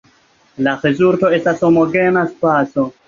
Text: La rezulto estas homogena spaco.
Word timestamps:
La 0.67 0.71
rezulto 0.85 1.29
estas 1.41 1.61
homogena 1.69 2.25
spaco. 2.33 2.89